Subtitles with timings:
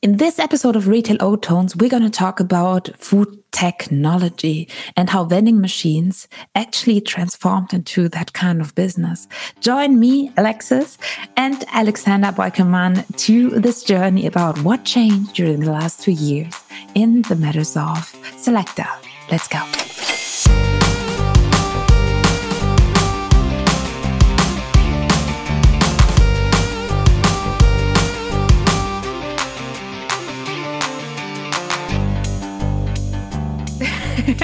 [0.00, 5.24] In this episode of Retail O-Tones, we're going to talk about food technology and how
[5.24, 9.26] vending machines actually transformed into that kind of business.
[9.58, 10.98] Join me, Alexis,
[11.36, 16.54] and Alexander Breuckelmann to this journey about what changed during the last two years
[16.94, 18.86] in the matters of Selecta.
[19.32, 20.17] Let's go.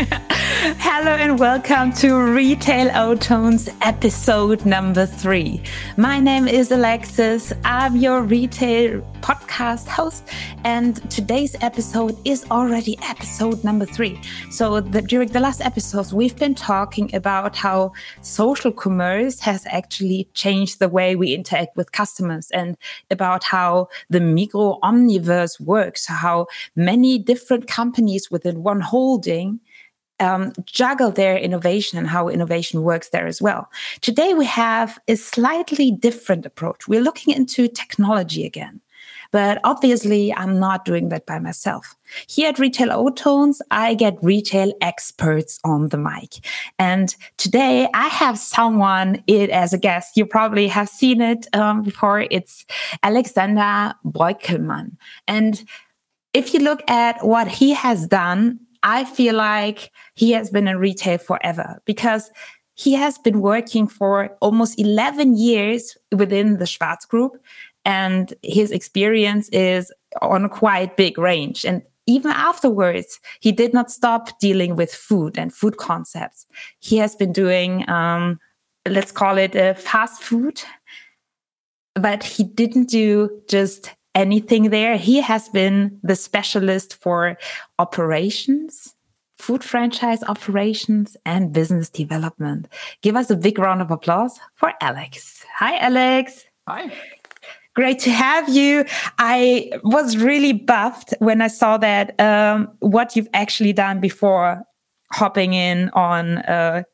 [0.80, 5.60] Hello and welcome to Retail O-Tones episode number three.
[5.98, 7.52] My name is Alexis.
[7.66, 10.26] I'm your retail podcast host,
[10.64, 14.18] and today's episode is already episode number three.
[14.50, 17.92] So, the, during the last episodes, we've been talking about how
[18.22, 22.78] social commerce has actually changed the way we interact with customers and
[23.10, 29.60] about how the Migros omniverse works, how many different companies within one holding
[30.20, 33.68] um, juggle their innovation and how innovation works there as well.
[34.00, 36.88] Today, we have a slightly different approach.
[36.88, 38.80] We're looking into technology again.
[39.34, 41.96] But obviously, I'm not doing that by myself.
[42.28, 46.36] Here at Retail O-Tones, I get retail experts on the mic.
[46.78, 50.16] And today I have someone it as a guest.
[50.16, 52.28] You probably have seen it um, before.
[52.30, 52.64] It's
[53.02, 54.96] Alexander Breuckelmann.
[55.26, 55.64] And
[56.32, 60.76] if you look at what he has done I feel like he has been in
[60.76, 62.30] retail forever because
[62.74, 67.32] he has been working for almost 11 years within the Schwarz Group.
[67.86, 71.64] And his experience is on a quite big range.
[71.64, 76.46] And even afterwards, he did not stop dealing with food and food concepts.
[76.80, 78.38] He has been doing, um,
[78.86, 80.62] let's call it a fast food,
[81.94, 84.96] but he didn't do just anything there.
[84.96, 87.36] He has been the specialist for
[87.78, 88.94] operations,
[89.36, 92.68] food franchise operations, and business development.
[93.02, 95.44] Give us a big round of applause for Alex.
[95.56, 96.44] Hi, Alex.
[96.68, 96.92] Hi.
[97.74, 98.84] Great to have you.
[99.18, 104.62] I was really buffed when I saw that um, what you've actually done before
[105.12, 106.84] hopping in on uh,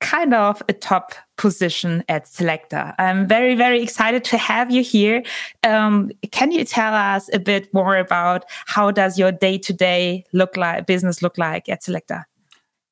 [0.00, 2.94] kind of a top position at Selecta.
[2.98, 5.24] I'm very, very excited to have you here.
[5.64, 10.86] Um, can you tell us a bit more about how does your day-to-day look like,
[10.86, 12.24] business look like at Selecta?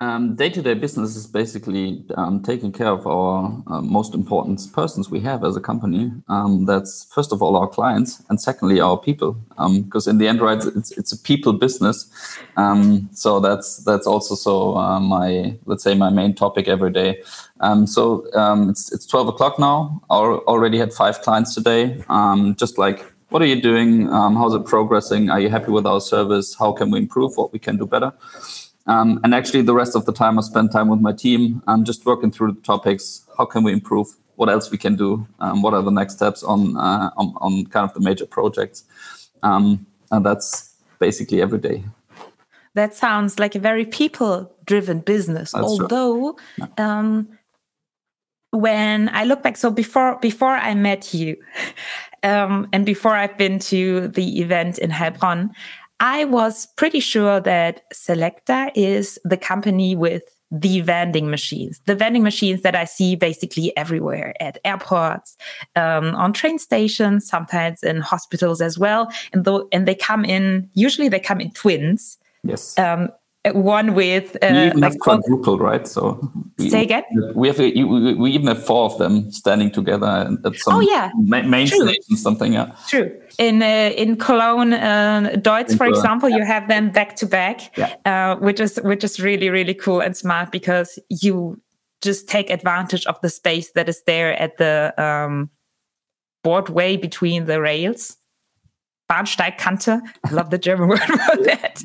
[0.03, 5.21] Um, day-to-day business is basically um, taking care of our uh, most important persons we
[5.21, 6.11] have as a company.
[6.27, 9.33] Um, that's first of all our clients, and secondly our people.
[9.59, 12.09] Because um, in the end, right, it's it's a people business.
[12.57, 17.23] Um, so that's that's also so uh, my let's say my main topic every day.
[17.61, 18.25] Um, so
[18.71, 20.01] it's it's twelve o'clock now.
[20.09, 22.03] I already had five clients today.
[22.57, 24.07] just like what are you doing?
[24.09, 25.29] how's it progressing?
[25.29, 26.57] Are you happy with our service?
[26.59, 27.37] How can we improve?
[27.37, 28.15] What we can do better?
[28.87, 31.63] Um, and actually, the rest of the time I spend time with my team.
[31.67, 33.27] I'm just working through the topics.
[33.37, 34.09] How can we improve?
[34.37, 35.27] What else we can do?
[35.39, 38.85] Um, what are the next steps on, uh, on, on kind of the major projects?
[39.43, 41.85] Um, and that's basically every day.
[42.75, 45.53] That sounds like a very people-driven business.
[45.53, 46.67] That's Although, yeah.
[46.79, 47.29] Um,
[48.51, 51.37] when I look back, so before before I met you,
[52.23, 55.51] um, and before I've been to the event in Heilbronn,
[56.01, 62.25] I was pretty sure that Selecta is the company with the vending machines, the vending
[62.25, 65.37] machines that I see basically everywhere at airports,
[65.77, 69.13] um, on train stations, sometimes in hospitals as well.
[69.33, 72.19] And though, and they come in, usually they come in twins.
[72.43, 72.77] Yes.
[72.79, 73.11] Um,
[73.47, 75.89] one with uh, we even have quadruple, right?
[75.89, 76.21] So
[76.59, 77.05] we, say again.
[77.35, 80.07] We have a, we even have four of them standing together
[80.45, 81.89] at some oh yeah main True.
[81.89, 82.75] station something yeah.
[82.89, 83.19] True.
[83.39, 88.37] In uh, in Cologne, uh, Deutz, for example, you have them back to back, uh,
[88.37, 91.59] which is which is really really cool and smart because you
[92.03, 95.49] just take advantage of the space that is there at the um,
[96.45, 98.19] boardway between the rails.
[99.11, 100.01] Bahnsteigkante.
[100.25, 101.83] I love the German word for that.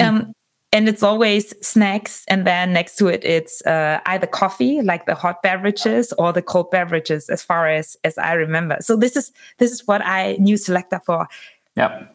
[0.00, 0.34] Um,
[0.72, 5.14] and it's always snacks and then next to it it's uh, either coffee like the
[5.14, 8.76] hot beverages or the cold beverages as far as as i remember.
[8.80, 11.26] So this is this is what i knew selecta for.
[11.76, 12.06] Yeah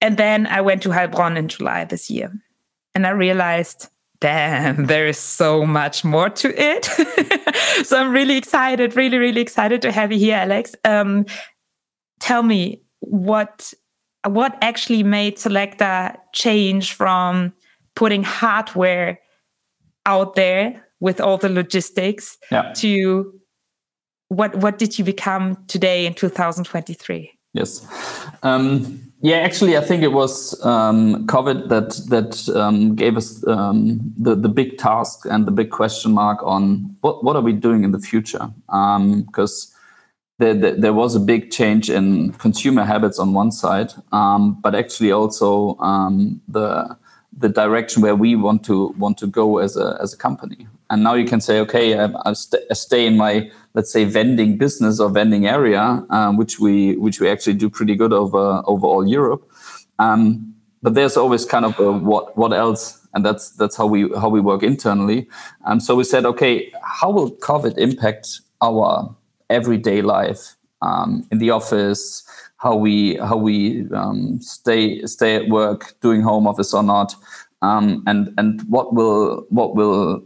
[0.00, 2.32] and then i went to heilbronn in july this year.
[2.94, 3.88] And i realized
[4.20, 6.88] damn there is so much more to it.
[7.84, 10.74] So i'm really excited really really excited to have you here alex.
[10.84, 11.26] Um,
[12.20, 13.72] tell me what
[14.26, 17.52] what actually made selecta change from
[17.96, 19.18] putting hardware
[20.06, 22.72] out there with all the logistics yeah.
[22.74, 23.32] to
[24.28, 27.84] what what did you become today in 2023 yes
[28.42, 33.98] um, Yeah, actually, I think it was um, COVID that that um, gave us um,
[34.16, 37.82] the the big task and the big question mark on what what are we doing
[37.82, 38.52] in the future?
[38.66, 39.80] Because um,
[40.38, 44.74] there, there, there, was a big change in consumer habits on one side, um, but
[44.74, 46.96] actually also um, the
[47.38, 50.66] the direction where we want to want to go as a as a company.
[50.88, 54.04] And now you can say, okay, I, I, st- I stay in my let's say
[54.04, 58.62] vending business or vending area, um, which we which we actually do pretty good over
[58.66, 59.50] over all Europe.
[59.98, 64.08] Um, but there's always kind of a what what else, and that's that's how we
[64.20, 65.28] how we work internally.
[65.64, 69.14] Um, so we said, okay, how will COVID impact our
[69.50, 72.24] everyday life um, in the office?
[72.58, 77.14] How we how we um, stay stay at work, doing home office or not,
[77.62, 80.22] um, and and what will what will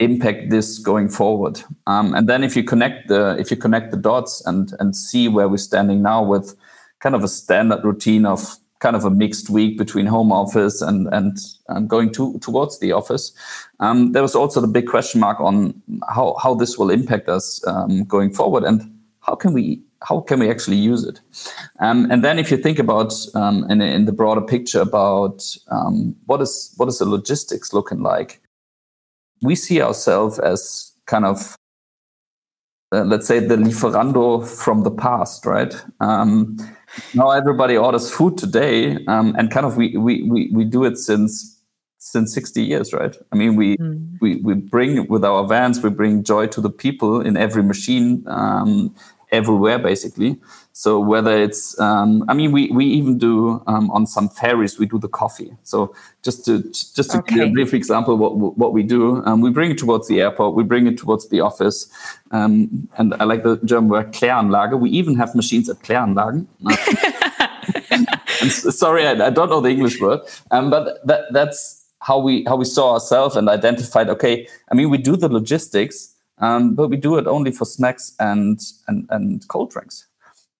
[0.00, 1.60] impact this going forward.
[1.86, 5.28] Um, and then if you connect the if you connect the dots and and see
[5.28, 6.54] where we're standing now with
[7.00, 11.08] kind of a standard routine of kind of a mixed week between home office and
[11.12, 11.38] and
[11.68, 13.32] um, going to towards the office.
[13.80, 17.64] Um, there was also the big question mark on how how this will impact us
[17.66, 18.82] um, going forward and
[19.20, 21.20] how can we how can we actually use it?
[21.80, 26.14] Um, and then if you think about um, in, in, the broader picture about um,
[26.26, 28.40] what is what is the logistics looking like,
[29.42, 31.56] we see ourselves as kind of
[32.92, 35.74] uh, let's say the lieferando from the past, right?
[36.00, 36.56] Um,
[37.14, 40.96] now everybody orders food today, um, and kind of we, we we we do it
[40.96, 41.56] since
[42.00, 44.16] since 60 years right i mean we mm.
[44.20, 48.24] we we bring with our vans we bring joy to the people in every machine
[48.28, 48.94] um,
[49.30, 50.38] everywhere basically.
[50.72, 54.86] So whether it's, um, I mean, we, we even do um, on some ferries we
[54.86, 55.52] do the coffee.
[55.64, 57.34] So just to just to okay.
[57.34, 60.54] give a brief example, what what we do, um, we bring it towards the airport,
[60.54, 61.90] we bring it towards the office,
[62.30, 64.78] um, and I like the German word Kläranlage.
[64.78, 66.46] We even have machines at Kläranlagen.
[68.72, 70.20] sorry, I, I, don't know the English word,
[70.50, 74.08] um, but that that's how we how we saw ourselves and identified.
[74.08, 78.14] Okay, I mean, we do the logistics um, but we do it only for snacks
[78.18, 80.06] and and, and cold drinks.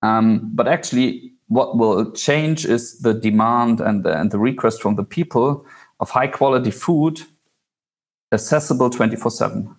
[0.03, 4.95] Um, but actually, what will change is the demand and the, and the request from
[4.97, 5.67] the people
[6.01, 7.21] of high quality food,
[8.33, 9.75] accessible twenty four seven.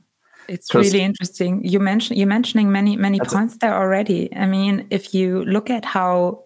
[0.47, 1.63] It's really interesting.
[1.63, 4.35] You mentioned you're mentioning many many points there already.
[4.35, 6.43] I mean, if you look at how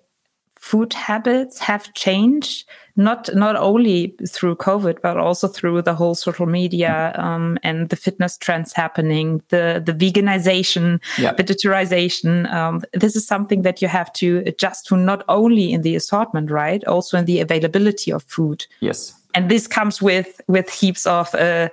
[0.59, 6.45] food habits have changed not not only through covid but also through the whole social
[6.45, 11.33] media um, and the fitness trends happening the the veganization yeah.
[11.33, 15.95] vegetarianization um, this is something that you have to adjust to not only in the
[15.95, 21.07] assortment right also in the availability of food yes and this comes with with heaps
[21.07, 21.69] of uh,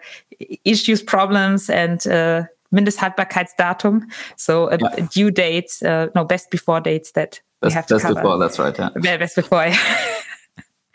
[0.65, 4.03] issues problems and uh, Mindesthaltbarkeitsdatum,
[4.37, 5.07] so uh, yeah.
[5.11, 8.15] due dates, uh, no best before dates that Best, we have to best cover.
[8.15, 8.79] before, that's right.
[9.03, 9.67] Yeah best before.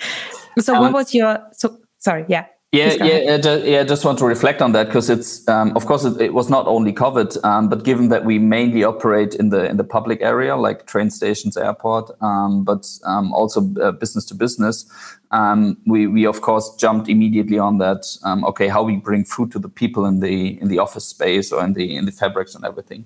[0.60, 1.40] so, um, what was your?
[1.54, 2.26] So, sorry.
[2.28, 2.46] Yeah.
[2.76, 3.84] Yeah, yeah, yeah, yeah.
[3.84, 6.68] Just want to reflect on that because it's, um, of course, it, it, was not
[6.68, 10.58] only COVID, um, but given that we mainly operate in the in the public area,
[10.58, 14.86] like train stations, airport, um, but um, also uh, business to business,
[15.32, 18.06] um, we we of course jumped immediately on that.
[18.24, 21.54] Um, okay, how we bring food to the people in the in the office space
[21.54, 23.06] or in the in the fabrics and everything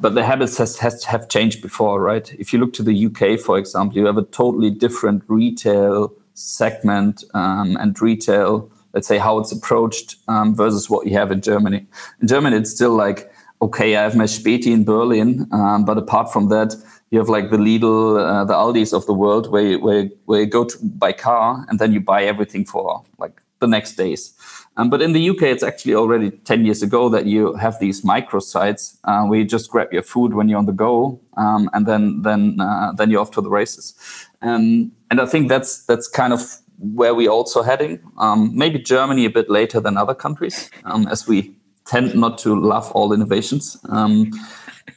[0.00, 2.32] but the habits has, has have changed before, right?
[2.38, 7.24] If you look to the UK, for example, you have a totally different retail segment
[7.34, 11.86] um, and retail, let's say how it's approached um, versus what you have in Germany.
[12.20, 16.32] In Germany, it's still like, okay, I have my Späti in Berlin, um, but apart
[16.32, 16.74] from that,
[17.10, 20.40] you have like the Lidl, uh, the Aldis of the world, where you, where where
[20.40, 24.34] you go to by car and then you buy everything for like the next days.
[24.76, 28.04] Um, but in the UK, it's actually already 10 years ago that you have these
[28.04, 31.68] micro sites uh, where you just grab your food when you're on the go, um,
[31.72, 33.94] and then then uh, then you're off to the races.
[34.40, 36.42] Um, and I think that's that's kind of
[36.78, 38.00] where we're also heading.
[38.18, 42.54] Um, maybe Germany a bit later than other countries, um, as we tend not to
[42.54, 43.76] love all innovations.
[43.88, 44.30] Um,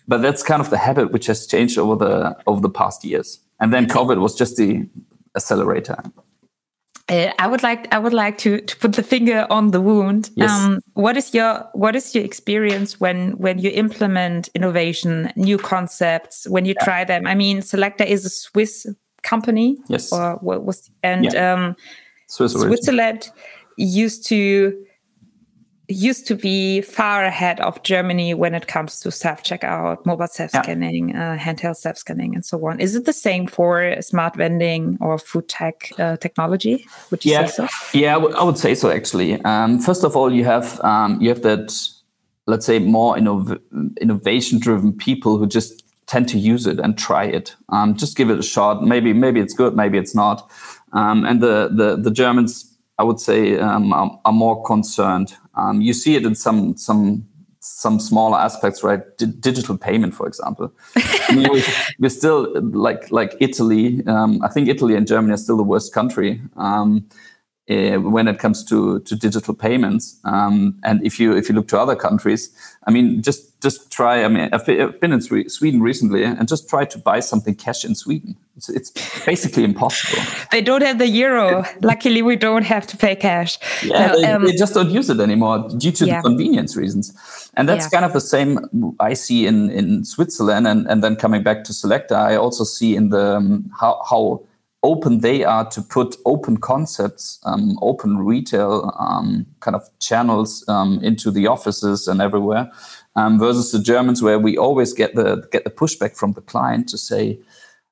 [0.07, 3.39] but that's kind of the habit which has changed over the over the past years.
[3.59, 4.87] And then COVID was just the
[5.35, 5.97] accelerator.
[7.11, 10.29] Uh, I would like I would like to, to put the finger on the wound.
[10.35, 10.49] Yes.
[10.49, 16.47] Um, what is your what is your experience when when you implement innovation, new concepts,
[16.47, 16.85] when you yeah.
[16.85, 17.27] try them?
[17.27, 18.87] I mean, Selecta is a Swiss
[19.23, 19.77] company.
[19.89, 20.13] Yes.
[20.13, 21.53] Or what was and yeah.
[21.53, 21.75] um,
[22.27, 23.29] Switzerland
[23.75, 24.85] used to
[25.91, 30.51] used to be far ahead of Germany when it comes to self checkout, mobile self
[30.51, 31.33] scanning, yeah.
[31.33, 32.79] uh, handheld self scanning, and so on.
[32.79, 36.85] Is it the same for smart vending or food tech uh, technology?
[37.11, 37.45] Would you yeah.
[37.45, 37.97] say so?
[37.97, 38.89] Yeah, I would say so.
[38.89, 41.71] Actually, um, first of all, you have um, you have that
[42.47, 43.59] let's say more innov-
[43.99, 47.55] innovation driven people who just tend to use it and try it.
[47.69, 48.83] Um, just give it a shot.
[48.83, 50.49] Maybe maybe it's good, maybe it's not.
[50.93, 55.33] Um, and the, the the Germans, I would say, um, are, are, more concerned.
[55.55, 57.27] Um, you see it in some some
[57.59, 59.01] some smaller aspects, right?
[59.17, 60.73] D- digital payment, for example.
[60.95, 61.63] I mean, we,
[61.99, 64.05] we're still like like Italy.
[64.07, 66.41] Um, I think Italy and Germany are still the worst country.
[66.57, 67.07] Um,
[67.69, 70.19] uh, when it comes to to digital payments.
[70.23, 72.49] Um, and if you if you look to other countries,
[72.87, 74.23] I mean, just just try.
[74.23, 77.93] I mean, I've been in Sweden recently, and just try to buy something cash in
[77.95, 78.35] Sweden.
[78.57, 80.23] It's, it's basically impossible.
[80.51, 81.63] They don't have the euro.
[81.81, 83.57] Luckily, we don't have to pay cash.
[83.83, 86.17] Yeah, no, they, um, they, just don't use it anymore due to yeah.
[86.17, 87.13] the convenience reasons.
[87.53, 87.99] And that's yeah.
[87.99, 88.59] kind of the same
[88.99, 90.67] I see in in Switzerland.
[90.67, 94.41] And and then coming back to Selecta, I also see in the um, how how
[94.83, 100.99] open they are to put open concepts, um, open retail um, kind of channels um,
[101.03, 102.71] into the offices and everywhere,
[103.15, 106.89] um, versus the Germans where we always get the get the pushback from the client
[106.89, 107.39] to say,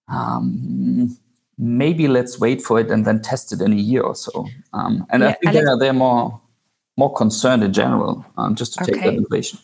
[0.07, 1.15] um,
[1.57, 4.47] maybe let's wait for it and then test it in a year or so.
[4.73, 6.41] Um, and yeah, I think they're, they're more
[6.97, 8.93] more concerned in general just to okay.
[8.93, 9.59] take that innovation.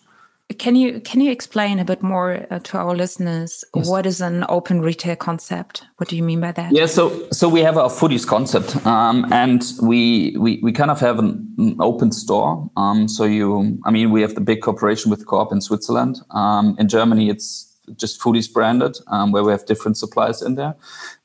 [0.59, 3.89] Can you can you explain a bit more uh, to our listeners yes.
[3.89, 5.83] what is an open retail concept?
[5.97, 6.71] What do you mean by that?
[6.71, 10.99] Yeah, so so we have our foodies concept, um, and we, we we kind of
[10.99, 12.69] have an, an open store.
[12.77, 16.21] Um, so you, I mean, we have the big cooperation with Coop in Switzerland.
[16.29, 20.75] Um, in Germany, it's just foodies branded, um, where we have different suppliers in there,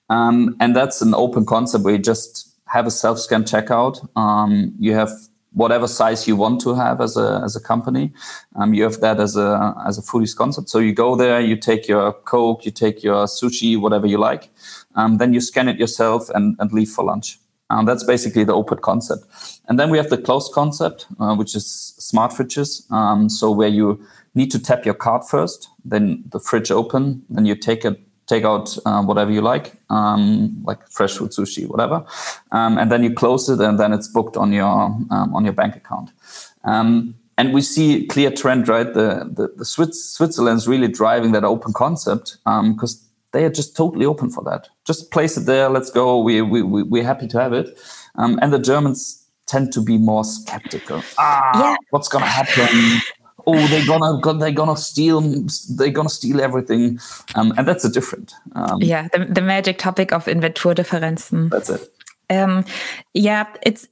[0.09, 4.09] um, and that's an open concept where you just have a self scan checkout.
[4.17, 5.11] Um, you have
[5.53, 8.13] whatever size you want to have as a as a company.
[8.57, 10.69] Um, you have that as a as a foodies concept.
[10.69, 14.51] So you go there, you take your Coke, you take your sushi, whatever you like,
[14.95, 17.39] um, then you scan it yourself and, and leave for lunch.
[17.71, 19.25] Um, that's basically the open concept.
[19.69, 22.91] And then we have the closed concept, uh, which is smart fridges.
[22.91, 24.05] Um, so where you
[24.35, 28.01] need to tap your card first, then the fridge open, then you take it
[28.31, 32.05] take out uh, whatever you like, um, like fresh food, sushi, whatever,
[32.53, 35.57] um, and then you close it, and then it's booked on your um, on your
[35.61, 36.11] bank account.
[36.65, 38.93] Um, and we see clear trend, right?
[39.01, 39.09] The
[39.39, 42.93] the, the Swiss, is really driving that open concept because
[43.33, 44.69] they are just totally open for that.
[44.87, 45.69] Just place it there.
[45.69, 46.21] Let's go.
[46.21, 47.79] We we, we we're happy to have it.
[48.17, 51.03] Um, and the Germans tend to be more skeptical.
[51.19, 51.77] Ah, yeah.
[51.91, 53.01] what's gonna happen?
[53.55, 55.21] Oh they're gonna they're gonna steal
[55.77, 56.99] they're gonna steal everything.
[57.35, 61.93] Um, and that's a different um, yeah the, the magic topic of inventurdifferenzen that's it.
[62.31, 62.65] Um,
[63.15, 63.89] yeah it's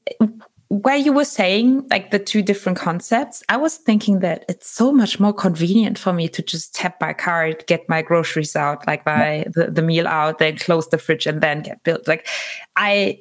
[0.68, 4.92] where you were saying like the two different concepts i was thinking that it's so
[4.92, 9.02] much more convenient for me to just tap my card get my groceries out like
[9.02, 12.06] buy the, the meal out then close the fridge and then get built.
[12.06, 12.28] Like
[12.76, 13.18] i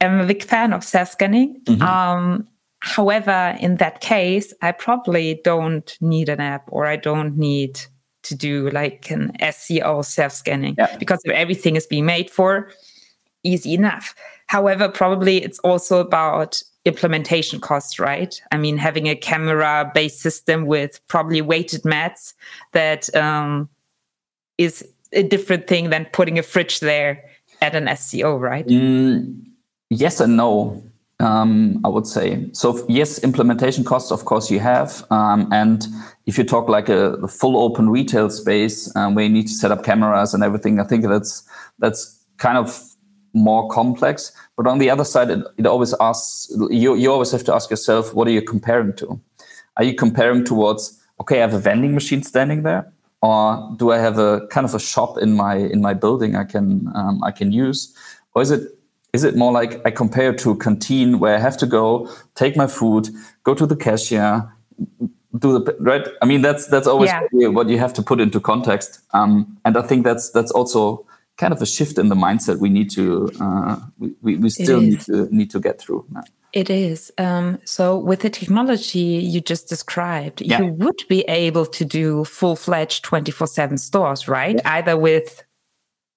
[0.00, 1.60] am a big fan of self-scanning.
[1.64, 1.82] Mm-hmm.
[1.82, 2.48] um,
[2.80, 7.80] However, in that case, I probably don't need an app or I don't need
[8.22, 10.96] to do like an SCO self scanning yeah.
[10.98, 12.70] because everything is being made for
[13.42, 14.14] easy enough.
[14.46, 18.40] However, probably it's also about implementation costs, right?
[18.52, 22.34] I mean, having a camera based system with probably weighted mats
[22.72, 23.68] that um,
[24.58, 27.24] is a different thing than putting a fridge there
[27.60, 28.66] at an SCO, right?
[28.66, 29.44] Mm,
[29.90, 30.82] yes and no
[31.20, 32.48] um, I would say.
[32.52, 35.04] So yes, implementation costs, of course, you have.
[35.10, 35.86] Um, and
[36.26, 39.70] if you talk like a, full open retail space um, where you need to set
[39.70, 41.48] up cameras and everything, I think that's
[41.78, 42.82] that's kind of
[43.32, 44.32] more complex.
[44.56, 46.94] But on the other side, it, it always asks you.
[46.94, 49.20] You always have to ask yourself, what are you comparing to?
[49.76, 53.98] Are you comparing towards okay, I have a vending machine standing there, or do I
[53.98, 57.30] have a kind of a shop in my in my building I can um, I
[57.30, 57.94] can use,
[58.34, 58.62] or is it
[59.12, 62.56] is it more like I compare to a canteen where I have to go, take
[62.56, 63.08] my food,
[63.42, 64.50] go to the cashier,
[65.38, 66.06] do the right?
[66.22, 67.48] I mean, that's that's always yeah.
[67.48, 69.00] what you have to put into context.
[69.12, 71.06] Um, and I think that's that's also
[71.38, 75.00] kind of a shift in the mindset we need to uh, we, we still need
[75.02, 76.06] to need to get through.
[76.52, 77.12] It is.
[77.16, 80.60] Um, so, with the technology you just described, yeah.
[80.60, 84.56] you would be able to do full fledged 24 7 stores, right?
[84.56, 84.74] Yeah.
[84.76, 85.44] Either with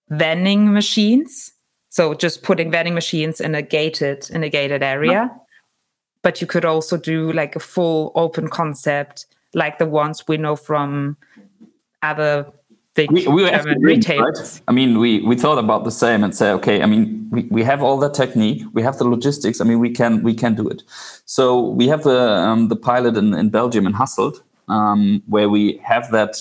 [0.09, 1.52] vending machines
[1.93, 5.29] so just putting vending machines in a gated in a gated area.
[6.23, 10.55] But you could also do like a full open concept, like the ones we know
[10.55, 11.17] from
[12.01, 12.51] other
[12.95, 14.39] big we, we German retailers.
[14.39, 14.61] Right?
[14.67, 17.61] I mean, we we thought about the same and say, okay, I mean, we, we
[17.63, 19.61] have all the technique, we have the logistics.
[19.61, 20.81] I mean, we can we can do it.
[21.25, 25.79] So we have the um, the pilot in, in Belgium in Hasselt, um, where we
[25.83, 26.37] have that.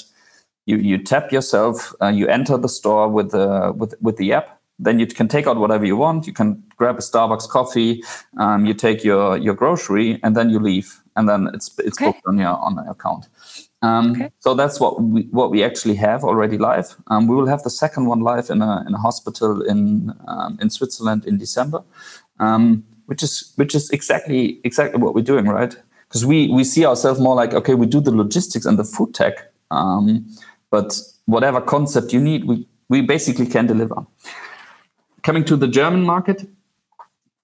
[0.64, 4.61] You you tap yourself, uh, you enter the store with the with with the app
[4.82, 6.26] then you can take out whatever you want.
[6.26, 8.02] You can grab a Starbucks coffee.
[8.38, 12.06] Um, you take your your grocery, and then you leave, and then it's it's okay.
[12.06, 13.28] booked on your on your account.
[13.82, 14.30] Um, okay.
[14.40, 16.96] So that's what we what we actually have already live.
[17.08, 20.58] Um, we will have the second one live in a in a hospital in um,
[20.60, 21.82] in Switzerland in December,
[22.38, 25.76] um, which is which is exactly exactly what we're doing, right?
[26.08, 29.14] Because we we see ourselves more like okay, we do the logistics and the food
[29.14, 30.26] tech, um,
[30.70, 34.06] but whatever concept you need, we we basically can deliver.
[35.22, 36.48] Coming to the German market,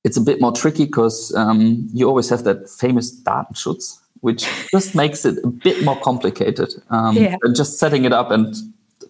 [0.05, 4.95] it's a bit more tricky because um, you always have that famous Datenschutz which just
[4.95, 7.37] makes it a bit more complicated um, yeah.
[7.43, 8.55] than just setting it up and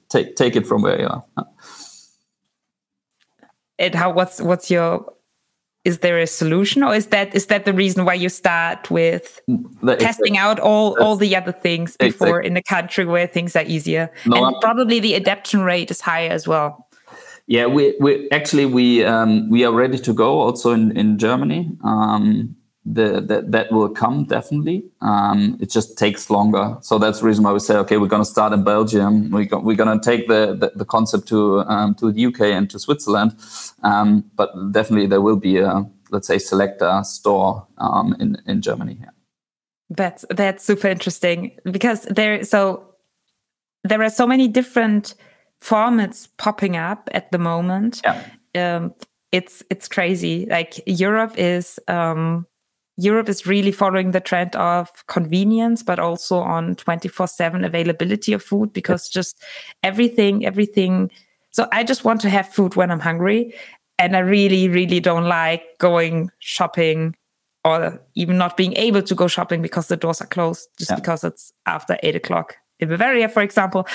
[0.09, 1.25] take take it from where you are.
[3.79, 4.13] And how?
[4.13, 5.13] What's what's your?
[5.85, 9.41] Is there a solution, or is that is that the reason why you start with
[9.83, 10.39] that, testing exactly.
[10.39, 12.51] out all all the other things before exactly.
[12.51, 16.01] in a country where things are easier no, and I'm, probably the adaptation rate is
[16.03, 16.88] higher as well?
[17.49, 21.71] Yeah, we, we actually we um, we are ready to go also in in Germany.
[21.83, 24.85] Um, the, that that will come definitely.
[25.01, 28.23] Um, it just takes longer, so that's the reason why we say, okay, we're going
[28.23, 29.31] to start in Belgium.
[29.31, 32.69] We we're going to take the, the, the concept to um, to the UK and
[32.69, 33.35] to Switzerland,
[33.83, 38.99] um, but definitely there will be a let's say Selecta store um, in in Germany.
[39.01, 39.11] Yeah.
[39.89, 42.95] That's that's super interesting because there so
[43.85, 45.15] there are so many different
[45.63, 48.01] formats popping up at the moment.
[48.05, 48.25] Yeah.
[48.55, 48.95] Um,
[49.33, 50.47] it's it's crazy.
[50.47, 52.47] Like Europe is um,
[52.97, 58.43] Europe is really following the trend of convenience, but also on 24 7 availability of
[58.43, 59.43] food because just
[59.83, 61.11] everything, everything.
[61.51, 63.55] So I just want to have food when I'm hungry.
[64.01, 67.17] And I really, really don't like going shopping
[67.65, 70.97] or even not being able to go shopping because the doors are closed just yeah.
[70.97, 73.87] because it's after eight o'clock in Bavaria, for example.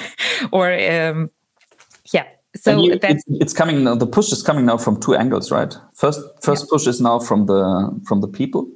[0.52, 1.30] or, um,
[2.12, 5.52] yeah, so you, it's, it's, coming now the push is coming now from two angles
[5.52, 6.70] right first first yeah.
[6.70, 8.68] push is now from the from the people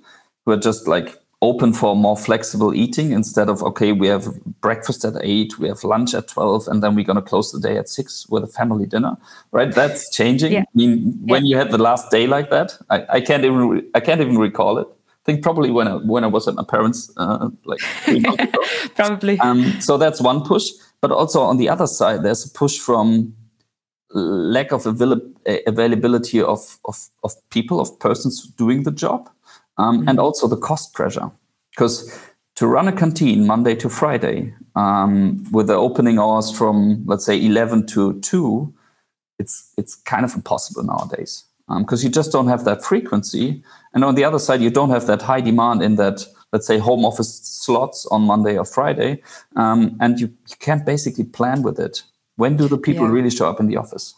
[0.44, 4.26] who are just like open for more flexible eating instead of okay we have
[4.60, 7.60] breakfast at 8 we have lunch at 12 and then we're going to close the
[7.60, 9.16] day at 6 with a family dinner
[9.50, 10.60] right that's changing yeah.
[10.60, 14.00] i mean when you had the last day like that I, I can't even i
[14.00, 14.88] can't even recall it
[15.24, 17.80] think probably when I, when I was at my parents, uh, like
[18.94, 19.38] probably.
[19.40, 23.34] Um, so that's one push, but also on the other side, there's a push from
[24.10, 25.20] lack of avail-
[25.66, 29.28] availability of, of, of people, of persons doing the job,
[29.78, 30.08] um, mm-hmm.
[30.08, 31.30] and also the cost pressure.
[31.70, 32.20] Because
[32.56, 37.44] to run a canteen Monday to Friday um, with the opening hours from, let's say,
[37.44, 38.72] 11 to 2,
[39.40, 43.62] it's, it's kind of impossible nowadays because um, you just don't have that frequency.
[43.94, 46.78] And on the other side, you don't have that high demand in that, let's say,
[46.78, 49.22] home office slots on Monday or Friday.
[49.56, 52.02] Um, and you, you can't basically plan with it
[52.36, 53.12] when do the people yeah.
[53.12, 54.14] really show up in the office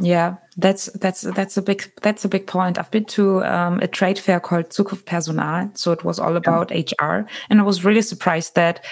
[0.00, 3.86] yeah that's that's that's a big that's a big point i've been to um, a
[3.86, 7.06] trade fair called zukunft personal so it was all about yeah.
[7.06, 8.84] hr and i was really surprised that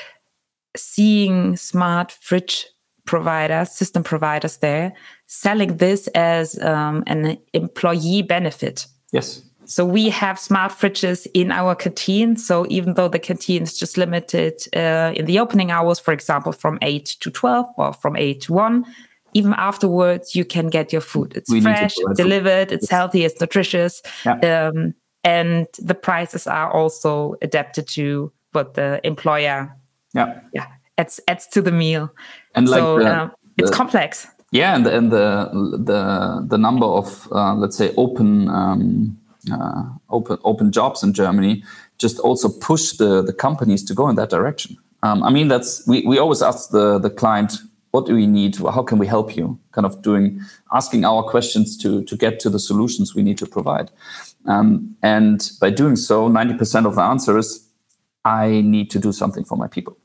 [0.76, 2.66] seeing smart fridge
[3.10, 4.92] providers system providers there
[5.26, 11.76] selling this as um, an employee benefit yes so we have smart fridges in our
[11.76, 12.36] canteen.
[12.36, 16.50] So even though the canteen is just limited uh, in the opening hours, for example,
[16.50, 18.84] from 8 to 12 or from 8 to 1,
[19.34, 21.34] even afterwards, you can get your food.
[21.36, 24.02] It's we fresh, it's delivered, it's healthy, it's nutritious.
[24.26, 24.70] Yeah.
[24.72, 29.72] Um, and the prices are also adapted to what the employer
[30.14, 30.40] yeah.
[30.52, 30.66] Yeah,
[31.00, 32.10] adds, adds to the meal.
[32.54, 34.26] And like so, the, uh, it's the, complex.
[34.52, 35.28] Yeah, and, and the
[35.90, 36.00] the
[36.52, 39.16] the number of uh, let's say open um,
[39.52, 41.62] uh, open open jobs in Germany
[41.98, 44.76] just also push the the companies to go in that direction.
[45.02, 47.52] Um, I mean, that's we, we always ask the the client,
[47.92, 48.56] what do we need?
[48.56, 49.58] How can we help you?
[49.70, 50.40] Kind of doing
[50.72, 53.90] asking our questions to to get to the solutions we need to provide.
[54.46, 57.68] Um, and by doing so, ninety percent of the answer is,
[58.24, 59.99] I need to do something for my people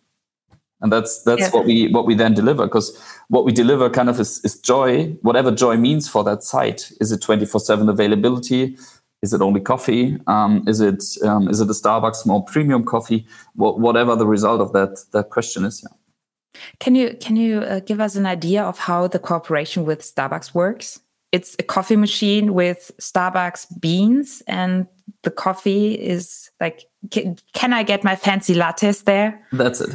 [0.86, 1.50] and that's that's yeah.
[1.50, 2.96] what we what we then deliver because
[3.30, 7.12] what we deliver kind of is, is joy whatever joy means for that site is
[7.12, 8.78] it 24 7 availability
[9.26, 10.20] is it only coffee?
[10.28, 13.26] Um, is it um, is it a Starbucks more premium coffee?
[13.56, 15.84] Wh- whatever the result of that that question is.
[15.84, 16.62] Yeah.
[16.80, 20.54] Can you can you uh, give us an idea of how the cooperation with Starbucks
[20.54, 21.00] works?
[21.32, 24.88] It's a coffee machine with Starbucks beans, and
[25.24, 26.86] the coffee is like.
[27.12, 29.40] Can, can I get my fancy lattes there?
[29.52, 29.92] That's it.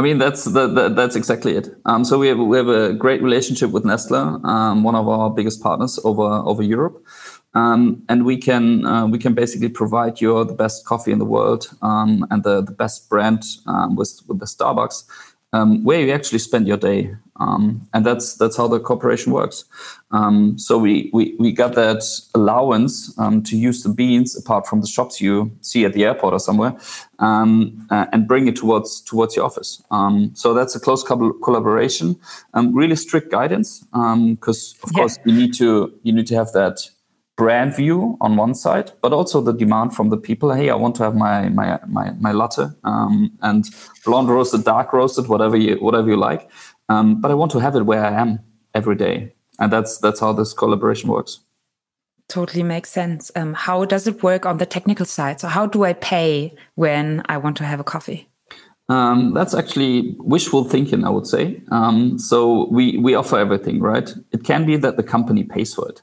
[0.00, 1.68] I mean, that's that's exactly it.
[1.84, 5.28] Um, so we have we have a great relationship with Nestle, um, one of our
[5.28, 7.04] biggest partners over over Europe.
[7.52, 11.26] Um, and we can uh, we can basically provide you the best coffee in the
[11.26, 15.04] world um, and the, the best brand um, with with the Starbucks
[15.52, 17.14] um, where you actually spend your day.
[17.36, 19.64] Um, and that's that's how the corporation works.
[20.10, 24.82] Um, so we, we we got that allowance um, to use the beans apart from
[24.82, 26.76] the shops you see at the airport or somewhere,
[27.18, 29.82] um, uh, and bring it towards towards your office.
[29.90, 32.16] Um, so that's a close co- collaboration.
[32.54, 34.98] really strict guidance because of yeah.
[34.98, 36.90] course you need to you need to have that
[37.40, 40.52] brand view on one side, but also the demand from the people.
[40.52, 43.64] Hey, I want to have my my my, my latte um, and
[44.04, 46.42] blonde roasted, dark roasted, whatever you whatever you like.
[46.90, 48.40] Um, but I want to have it where I am
[48.74, 49.16] every day,
[49.58, 51.40] and that's that's how this collaboration works.
[52.28, 53.32] Totally makes sense.
[53.34, 55.40] Um, how does it work on the technical side?
[55.40, 58.28] So how do I pay when I want to have a coffee?
[58.90, 61.62] Um, that's actually wishful thinking, I would say.
[61.70, 64.08] Um, so we we offer everything, right?
[64.30, 66.02] It can be that the company pays for it.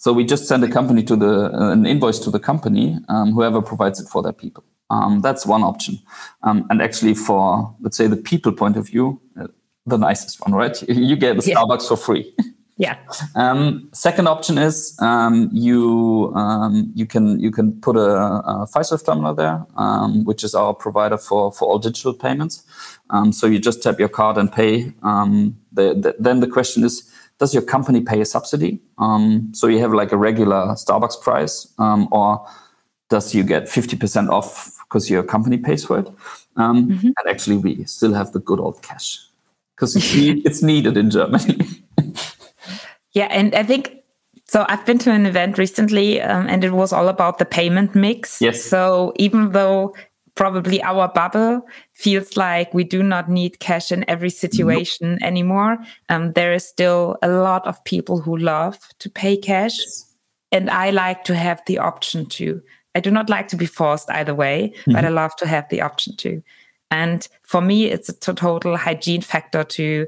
[0.00, 3.32] So we just send a company to the uh, an invoice to the company, um,
[3.32, 4.64] whoever provides it for their people.
[4.88, 5.98] Um, that's one option.
[6.42, 9.48] Um, and actually, for let's say the people point of view, uh,
[9.84, 10.82] the nicest one, right?
[10.88, 11.54] You get a yeah.
[11.54, 12.34] Starbucks for free.
[12.80, 12.96] Yeah.
[13.34, 18.10] Um, second option is um, you um, you can you can put a,
[18.52, 22.64] a Fiserv terminal there, um, which is our provider for for all digital payments.
[23.10, 24.94] Um, so you just tap your card and pay.
[25.02, 27.09] Um, the, the, then the question is,
[27.40, 28.80] does your company pay a subsidy?
[28.98, 32.46] Um, so you have like a regular Starbucks price, um, or
[33.08, 36.08] does you get 50% off because your company pays for it?
[36.56, 37.06] Um, mm-hmm.
[37.06, 39.18] And actually, we still have the good old cash
[39.74, 41.66] because it's, need, it's needed in Germany.
[43.12, 43.96] yeah, and I think
[44.44, 47.94] so I've been to an event recently um, and it was all about the payment
[47.94, 48.42] mix.
[48.42, 48.64] Yes.
[48.64, 49.94] So even though
[50.40, 51.60] probably our bubble
[51.92, 55.18] feels like we do not need cash in every situation nope.
[55.22, 55.76] anymore.
[56.08, 59.78] Um, there is still a lot of people who love to pay cash.
[59.78, 60.14] Yes.
[60.50, 62.62] And I like to have the option to.
[62.94, 64.92] I do not like to be forced either way, mm-hmm.
[64.92, 66.42] but I love to have the option to.
[66.90, 70.06] And for me, it's a total hygiene factor to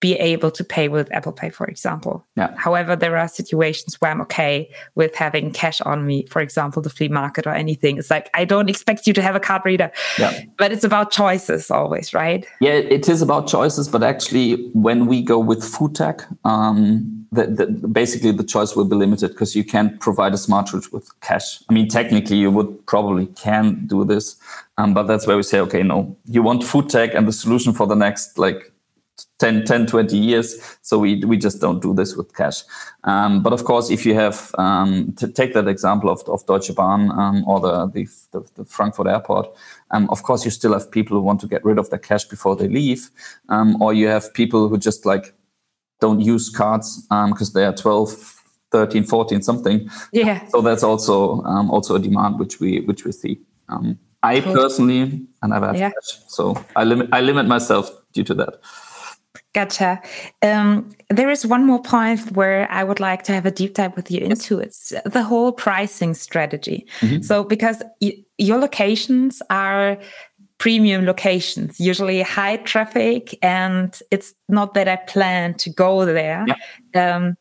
[0.00, 2.26] be able to pay with Apple Pay, for example.
[2.34, 2.54] Yeah.
[2.56, 6.90] However, there are situations where I'm okay with having cash on me, for example, the
[6.90, 7.98] flea market or anything.
[7.98, 9.92] It's like, I don't expect you to have a card reader.
[10.18, 10.40] Yeah.
[10.56, 12.46] But it's about choices always, right?
[12.60, 13.88] Yeah, it is about choices.
[13.88, 18.86] But actually, when we go with food tech, um, the, the, basically the choice will
[18.86, 21.62] be limited because you can't provide a smart route with cash.
[21.68, 24.36] I mean, technically, you would probably can do this.
[24.78, 27.72] Um, but that's where we say, okay, no, you want food tech and the solution
[27.72, 28.72] for the next like
[29.38, 30.78] 10, 10 20 years.
[30.82, 32.62] So we, we just don't do this with cash.
[33.04, 36.74] Um, but of course, if you have, um, to take that example of, of Deutsche
[36.74, 39.48] Bahn um, or the, the, the, the, Frankfurt airport,
[39.90, 42.24] um, of course, you still have people who want to get rid of their cash
[42.24, 43.10] before they leave.
[43.48, 45.34] Um, or you have people who just like
[46.00, 48.40] don't use cards because um, they are 12,
[48.72, 49.90] 13, 14, something.
[50.12, 50.46] Yeah.
[50.48, 53.40] So that's also also a demand which we which we see.
[54.22, 55.90] I personally, and I've had yeah.
[55.90, 58.60] cash, so I limit I limit myself due to that.
[59.54, 60.00] Gotcha.
[60.42, 63.94] Um, there is one more point where I would like to have a deep dive
[63.96, 66.86] with you into it's the whole pricing strategy.
[67.00, 67.22] Mm-hmm.
[67.22, 69.98] So, because y- your locations are
[70.58, 76.44] premium locations, usually high traffic, and it's not that I plan to go there.
[76.94, 77.16] Yeah.
[77.16, 77.36] Um,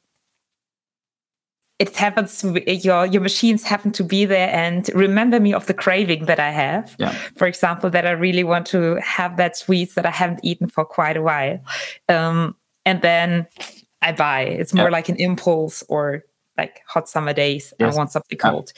[1.80, 6.26] it happens your your machines happen to be there and remember me of the craving
[6.26, 6.96] that i have.
[7.00, 7.12] Yeah.
[7.38, 10.86] for example that i really want to have that sweets that i haven't eaten for
[10.86, 11.60] quite a while.
[12.10, 13.48] Um, and then
[14.02, 14.42] i buy.
[14.42, 14.92] It's more yeah.
[14.92, 16.24] like an impulse or
[16.58, 17.94] like hot summer days yes.
[17.94, 18.74] i want something cold.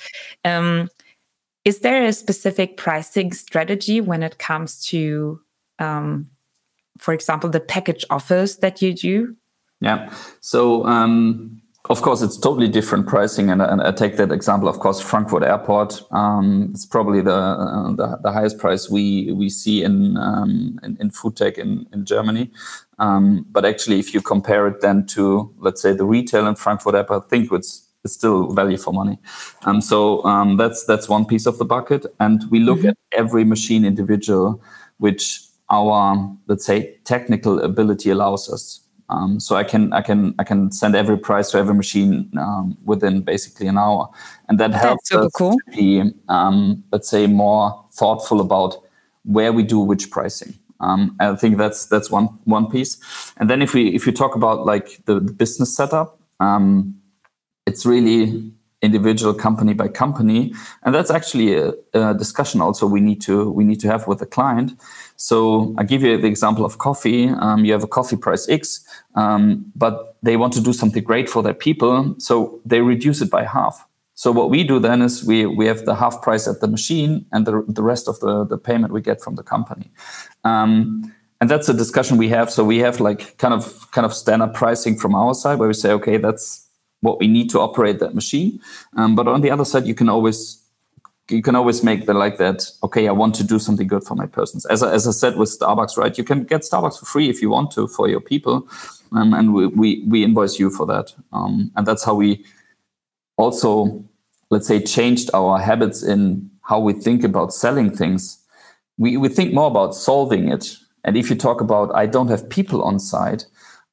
[0.46, 0.90] Um,
[1.66, 5.42] is there a specific pricing strategy when it comes to
[5.80, 6.30] um,
[7.00, 9.36] for example the package offers that you do?
[9.80, 10.14] Yeah.
[10.42, 14.70] So um, of course, it's totally different pricing, and, and, I take that example.
[14.70, 16.04] Of course, Frankfurt Airport.
[16.12, 20.98] Um, it's probably the, uh, the, the highest price we we see in um, in,
[21.00, 22.52] in, food tech in in Germany.
[23.00, 26.94] Um, but actually, if you compare it then to let's say the retail in Frankfurt
[26.94, 29.18] Airport, I think it's it's still value for money.
[29.64, 32.90] Um, so um, that's that's one piece of the bucket, and we look mm-hmm.
[32.90, 34.62] at every machine individual,
[34.98, 35.42] which
[35.72, 38.81] our let's say technical ability allows us
[39.12, 42.78] um, so I can I can I can send every price to every machine um,
[42.86, 44.10] within basically an hour,
[44.48, 45.58] and that helps us cool.
[45.58, 48.78] to be um, let's say more thoughtful about
[49.24, 50.58] where we do which pricing.
[50.80, 52.98] Um, I think that's that's one one piece,
[53.38, 56.96] and then if we if we talk about like the, the business setup, um,
[57.66, 60.54] it's really individual company by company.
[60.84, 64.20] And that's actually a, a, discussion also we need to we need to have with
[64.20, 64.74] the client.
[65.18, 67.30] So i give you the example of coffee.
[67.30, 68.84] Um, you have a coffee price x
[69.16, 73.30] um, but they want to do something great for their people so they reduce it
[73.30, 76.60] by half so what we do then is we we have the half price at
[76.62, 79.92] the machine and the, the rest of the, the payment we get from the company
[80.44, 82.52] um, and that's a discussion we have.
[82.52, 85.74] So we have like kind of kind of standard pricing from our side where we
[85.74, 86.68] say, okay, that's
[87.02, 88.62] what we need to operate that machine.
[88.96, 90.64] Um, but on the other side, you can always
[91.30, 92.70] you can always make the like that.
[92.84, 94.68] Okay, I want to do something good for my persons.
[94.68, 96.16] As I, as I said with Starbucks, right?
[96.16, 98.68] You can get Starbucks for free if you want to for your people,
[99.14, 101.14] um, and we, we we invoice you for that.
[101.34, 102.46] Um, and that's how we
[103.38, 104.04] also
[104.50, 108.40] let's say changed our habits in how we think about selling things.
[108.98, 110.78] We we think more about solving it.
[111.04, 113.46] And if you talk about I don't have people on site,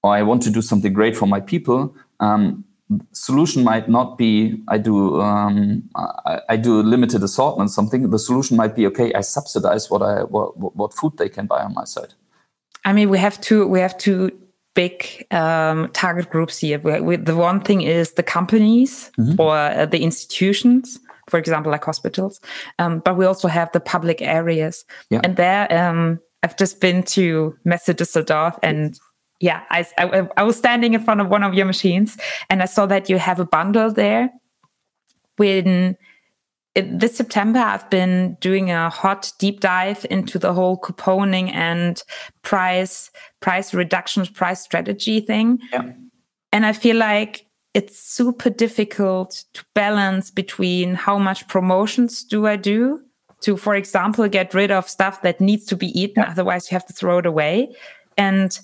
[0.03, 2.65] or I want to do something great for my people, um,
[3.13, 8.11] solution might not be I do um, I, I, do a limited assortment something.
[8.11, 9.13] The solution might be okay.
[9.15, 12.15] I subsidize what I what, what food they can buy on my site.
[12.85, 14.31] I mean, we have to we have two
[14.79, 16.79] big um, target groups here.
[16.79, 19.41] We, the one thing is the companies mm -hmm.
[19.45, 21.01] or uh, the institutions.
[21.31, 22.41] For example, like hospitals,
[22.83, 25.25] um, but we also have the public areas, yeah.
[25.25, 28.99] and there um, I've just been to Messe Düsseldorf, and
[29.41, 30.05] yeah, I, I,
[30.41, 32.17] I was standing in front of one of your machines
[32.49, 34.31] and I saw that you have a bundle there.
[35.37, 35.97] When
[36.75, 42.03] it, this September, I've been doing a hot deep dive into the whole couponing and
[42.43, 45.59] price price reductions, price strategy thing.
[45.73, 45.93] Yeah.
[46.53, 52.57] And I feel like it's super difficult to balance between how much promotions do I
[52.57, 53.03] do
[53.41, 56.31] to, for example, get rid of stuff that needs to be eaten, yeah.
[56.31, 57.75] otherwise you have to throw it away.
[58.17, 58.59] And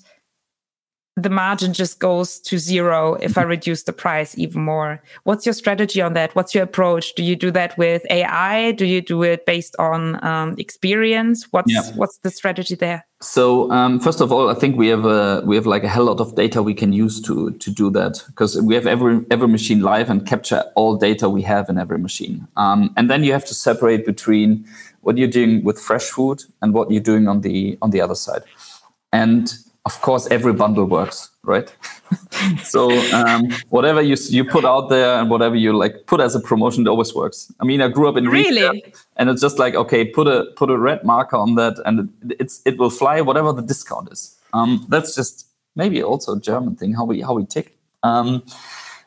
[1.17, 3.51] the margin just goes to zero if I mm-hmm.
[3.51, 5.01] reduce the price even more.
[5.23, 6.35] What's your strategy on that?
[6.35, 7.15] What's your approach?
[7.15, 8.73] Do you do that with AI?
[8.73, 11.47] Do you do it based on um, experience?
[11.51, 11.83] What's yeah.
[11.95, 13.05] what's the strategy there?
[13.21, 16.03] So um, first of all, I think we have a we have like a hell
[16.03, 19.47] lot of data we can use to to do that because we have every every
[19.47, 22.45] machine live and capture all data we have in every machine.
[22.57, 24.65] Um, and then you have to separate between
[25.01, 28.15] what you're doing with fresh food and what you're doing on the on the other
[28.15, 28.43] side.
[29.13, 29.53] And
[29.85, 31.73] of course every bundle works right?
[32.63, 36.39] So um, whatever you you put out there and whatever you like put as a
[36.39, 37.51] promotion it always works.
[37.59, 38.61] I mean i grew up in really?
[38.61, 41.99] retail, and it's just like okay put a put a red marker on that and
[42.29, 44.37] it, it's it will fly whatever the discount is.
[44.53, 47.77] Um, that's just maybe also a german thing how we how we tick.
[48.03, 48.43] Um,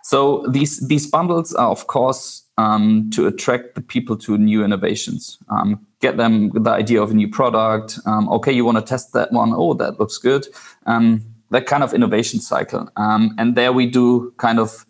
[0.02, 5.38] so these these bundles are of course um, to attract the people to new innovations
[5.48, 7.98] um, get them the idea of a new product.
[8.06, 9.52] Um, okay, you want to test that one.
[9.54, 10.46] Oh, that looks good.
[10.86, 12.88] Um, that kind of innovation cycle.
[12.96, 14.86] Um, and there we do kind of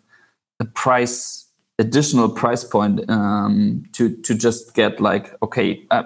[0.59, 1.47] a price,
[1.79, 6.03] additional price point um, to to just get like, okay, I,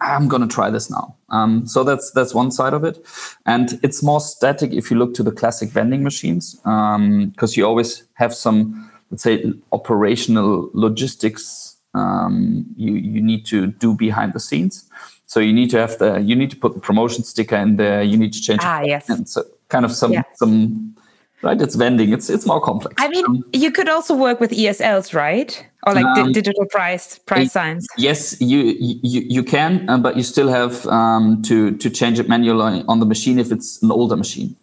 [0.00, 1.16] am going to try this now.
[1.28, 2.98] Um, so that's that's one side of it,
[3.46, 7.66] and it's more static if you look to the classic vending machines because um, you
[7.66, 14.40] always have some, let's say, operational logistics um, you you need to do behind the
[14.40, 14.88] scenes.
[15.26, 18.02] So you need to have the you need to put the promotion sticker in there.
[18.02, 20.22] You need to change ah yes, and so kind of some yeah.
[20.34, 20.94] some
[21.42, 21.60] right.
[21.60, 22.12] It's vending.
[22.12, 22.94] It's it's more complex.
[22.98, 25.66] I mean, um, you could also work with ESLs, right?
[25.86, 27.86] Or like um, digital price price signs.
[27.96, 32.28] Yes, you you you can, uh, but you still have um, to to change it
[32.28, 34.54] manually on the machine if it's an older machine.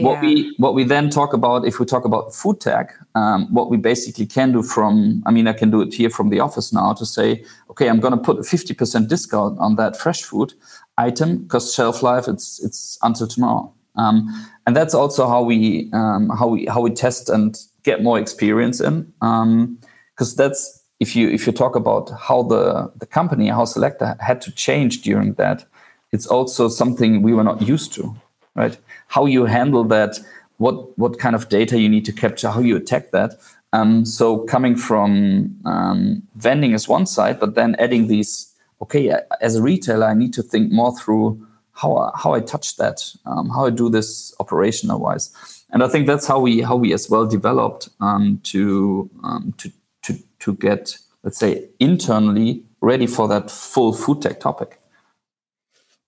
[0.00, 0.06] Yeah.
[0.06, 3.70] What we what we then talk about if we talk about food tech, um, what
[3.70, 6.72] we basically can do from I mean I can do it here from the office
[6.72, 10.22] now to say okay I'm going to put a fifty percent discount on that fresh
[10.22, 10.54] food
[10.96, 14.26] item because shelf life it's it's until tomorrow, um,
[14.66, 18.80] and that's also how we um, how we how we test and get more experience
[18.80, 19.12] in.
[19.20, 24.16] Because um, that's if you if you talk about how the the company how selecta
[24.20, 25.66] had to change during that,
[26.12, 28.14] it's also something we were not used to,
[28.54, 28.78] right?
[29.10, 30.18] how you handle that,
[30.58, 33.34] what what kind of data you need to capture, how you attack that.
[33.72, 38.46] Um, so coming from um, vending is one side, but then adding these.
[38.82, 43.02] Okay, as a retailer, I need to think more through how how I touch that,
[43.26, 45.30] um, how I do this operational wise,
[45.70, 49.70] and I think that's how we how we as well developed um, to um, to
[50.04, 54.79] to to get let's say internally ready for that full food tech topic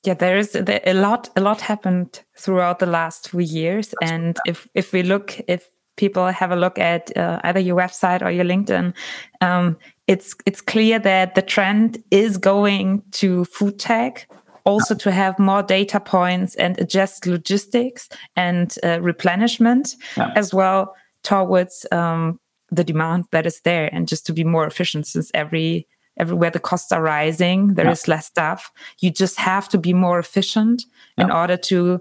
[0.04, 4.68] yeah there is a lot a lot happened throughout the last few years and if
[4.74, 8.44] if we look if people have a look at uh, either your website or your
[8.44, 8.94] linkedin
[9.40, 14.28] um, it's it's clear that the trend is going to food tech
[14.64, 20.32] also to have more data points and adjust logistics and uh, replenishment yeah.
[20.36, 22.38] as well towards um,
[22.70, 25.86] the demand that is there and just to be more efficient since every
[26.18, 27.92] everywhere the costs are rising there yeah.
[27.92, 30.84] is less stuff you just have to be more efficient
[31.16, 31.24] yeah.
[31.24, 32.00] in order to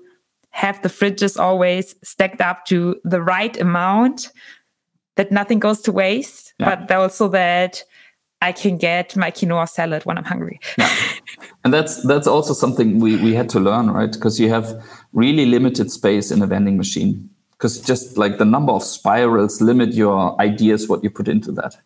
[0.49, 4.31] have the fridges always stacked up to the right amount
[5.15, 6.75] that nothing goes to waste yeah.
[6.75, 7.83] but also that
[8.43, 10.59] I can get my quinoa salad when I'm hungry.
[11.63, 14.11] And that's that's also something we, we had to learn, right?
[14.11, 17.29] Because you have really limited space in a vending machine.
[17.51, 21.77] Because just like the number of spirals limit your ideas what you put into that.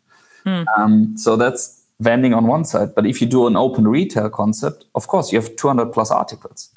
[0.45, 0.65] Mm.
[0.77, 2.93] Um, so that's vending on one side.
[2.95, 6.69] But if you do an open retail concept, of course you have 200 plus articles.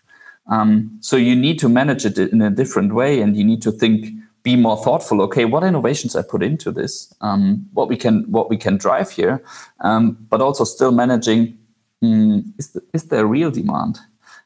[0.49, 3.73] Um, so you need to manage it in a different way, and you need to
[3.73, 4.07] think
[4.43, 5.21] be more thoughtful.
[5.23, 7.13] Okay, what innovations I put into this?
[7.21, 9.43] Um, what we can what we can drive here,
[9.81, 11.59] um, but also still managing
[12.03, 13.99] mm, is the, is there real demand?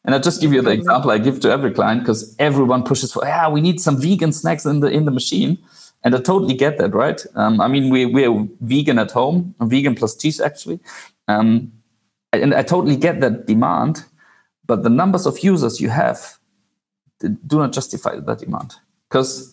[0.04, 3.12] And I just give you the example I give to every client because everyone pushes
[3.12, 5.58] for yeah we need some vegan snacks in the in the machine,
[6.04, 7.24] and I totally get that right.
[7.34, 10.80] Um, I mean we we're vegan at home, vegan plus cheese actually,
[11.28, 11.72] um,
[12.32, 14.04] and I totally get that demand,
[14.66, 16.38] but the numbers of users you have
[17.20, 18.74] do not justify that demand
[19.08, 19.52] because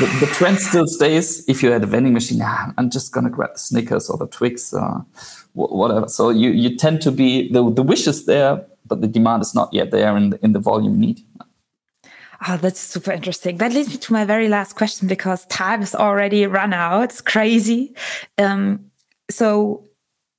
[0.00, 1.48] the, the, trend still stays.
[1.48, 4.26] If you had a vending machine, ah, I'm just gonna grab the Snickers or the
[4.26, 5.04] Twix or
[5.52, 6.08] whatever.
[6.08, 9.54] So you you tend to be the the wish is there, but the demand is
[9.54, 11.20] not yet there in the, in the volume need.
[12.46, 13.56] Oh, that's super interesting.
[13.56, 17.04] That leads me to my very last question because time is already run out.
[17.04, 17.94] It's crazy.
[18.36, 18.90] Um,
[19.30, 19.84] so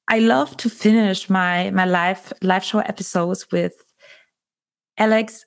[0.07, 3.83] I love to finish my my live live show episodes with
[4.97, 5.45] Alex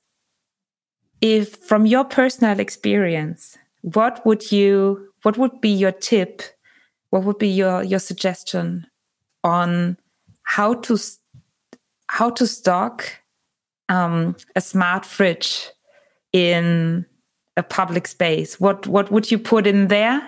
[1.21, 6.43] if from your personal experience what would you what would be your tip
[7.11, 8.87] what would be your your suggestion
[9.45, 9.97] on
[10.43, 10.99] how to
[12.09, 13.05] how to stock
[13.89, 15.71] um, a smart fridge
[16.39, 17.05] in
[17.57, 20.21] a public space what what would you put in there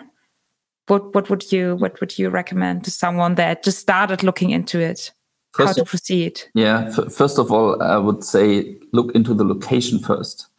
[0.89, 4.81] what what would you what would you recommend to someone that just started looking into
[4.81, 5.13] it
[5.53, 9.99] first how to proceed yeah first of all i would say look into the location
[9.99, 10.51] first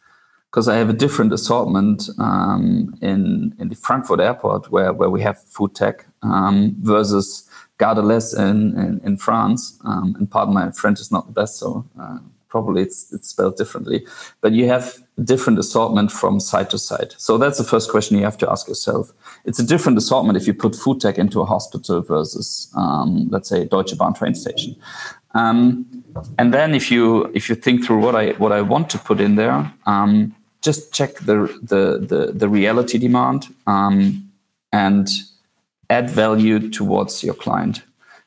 [0.52, 5.22] because I have a different assortment um, in in the Frankfurt airport where where we
[5.22, 9.78] have food tech um, versus Gare de l'Est in, in, in France.
[9.84, 13.56] Um, and pardon my French is not the best, so uh, probably it's it's spelled
[13.56, 14.06] differently.
[14.42, 17.14] But you have different assortment from site to site.
[17.18, 19.12] So that's the first question you have to ask yourself.
[19.44, 23.48] It's a different assortment if you put food tech into a hospital versus um, let's
[23.48, 24.74] say Deutsche Bahn train station.
[25.34, 25.86] Um,
[26.38, 29.20] and then if you if you think through what I what I want to put
[29.20, 34.30] in there, um, just check the the the, the reality demand um,
[34.72, 35.08] and
[35.90, 37.82] add value towards your client.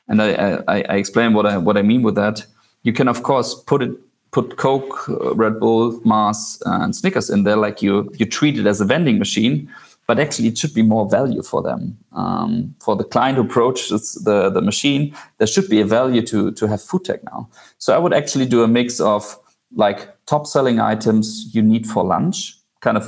[0.08, 2.46] And I, I, I, explain what I what I mean with that.
[2.82, 3.90] You can of course put it
[4.36, 8.82] put Coke, Red Bull, Mars, and Snickers in there like you you treat it as
[8.82, 9.66] a vending machine,
[10.06, 11.96] but actually it should be more value for them.
[12.12, 16.52] Um, for the client who approaches the the machine, there should be a value to
[16.52, 17.48] to have food tech now.
[17.78, 19.22] So I would actually do a mix of
[19.74, 23.04] like top selling items you need for lunch, kind of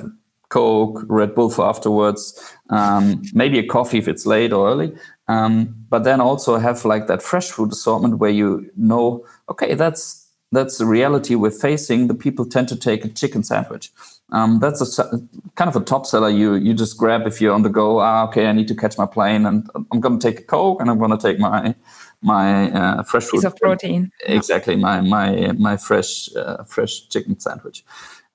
[0.48, 2.24] Coke, Red Bull for afterwards,
[2.70, 4.90] um, maybe a coffee if it's late or early.
[5.28, 10.27] Um, but then also have like that fresh food assortment where you know, okay, that's
[10.50, 12.08] that's the reality we're facing.
[12.08, 13.90] The people tend to take a chicken sandwich.
[14.30, 15.20] Um, that's a
[15.54, 16.28] kind of a top seller.
[16.28, 18.00] You you just grab if you're on the go.
[18.00, 20.80] Ah, okay, I need to catch my plane, and I'm going to take a coke,
[20.80, 21.74] and I'm going to take my
[22.20, 24.10] my uh, fresh food piece of protein.
[24.26, 27.84] Exactly, my my my fresh uh, fresh chicken sandwich,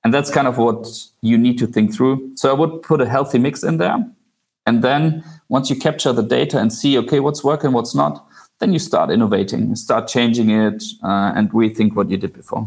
[0.02, 0.86] and that's kind of what
[1.20, 2.32] you need to think through.
[2.36, 4.04] So I would put a healthy mix in there,
[4.66, 8.26] and then once you capture the data and see okay what's working, what's not,
[8.64, 12.66] then you start innovating, start changing it, uh, and rethink what you did before.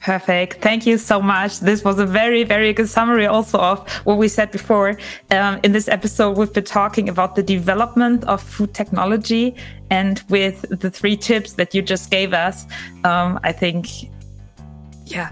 [0.00, 0.62] Perfect.
[0.62, 1.58] Thank you so much.
[1.58, 4.96] This was a very, very good summary also of what we said before.
[5.32, 9.56] Um, in this episode, we've been talking about the development of food technology.
[9.90, 12.66] And with the three tips that you just gave us,
[13.02, 13.88] um, I think,
[15.06, 15.30] yeah,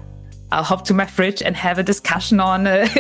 [0.53, 2.87] I'll hop to my fridge and have a discussion on uh,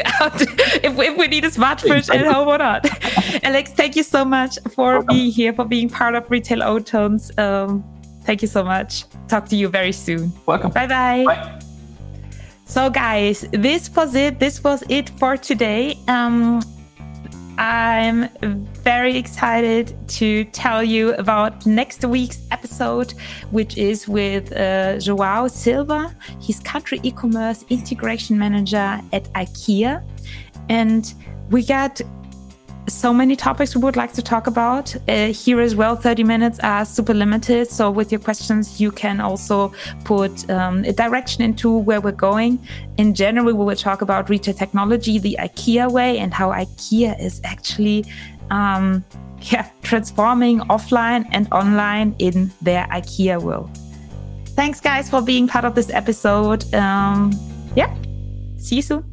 [0.82, 2.84] if, if, we need a smart fridge at home or not.
[3.44, 5.14] Alex, thank you so much for Welcome.
[5.14, 7.30] being here, for being part of Retail O-Tones.
[7.38, 7.84] Um,
[8.22, 9.04] thank you so much.
[9.28, 10.32] Talk to you very soon.
[10.46, 10.70] Welcome.
[10.72, 11.24] Bye-bye.
[11.24, 11.60] Bye.
[12.66, 14.40] So, guys, this was it.
[14.40, 15.98] This was it for today.
[16.08, 16.60] Um,
[17.58, 18.28] I'm
[18.82, 23.14] very excited to tell you about next week's episode,
[23.50, 26.14] which is with uh, Joao Silva.
[26.40, 30.02] He's country e-commerce integration manager at IKEA,
[30.68, 31.14] and
[31.50, 32.00] we got
[32.88, 34.94] so many topics we would like to talk about.
[35.08, 37.68] Uh, here as well, 30 minutes are super limited.
[37.70, 39.72] So, with your questions, you can also
[40.04, 42.58] put um, a direction into where we're going.
[42.98, 47.40] In general, we will talk about retail technology, the IKEA way, and how IKEA is
[47.44, 48.04] actually.
[48.50, 49.04] Um,
[49.52, 53.70] yeah, transforming offline and online in their IKEA world.
[54.56, 56.72] Thanks, guys, for being part of this episode.
[56.72, 57.32] Um,
[57.74, 57.94] yeah,
[58.56, 59.04] see you soon.